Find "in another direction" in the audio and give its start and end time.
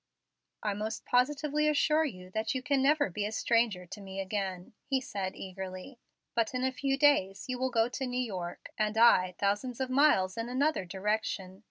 10.37-11.59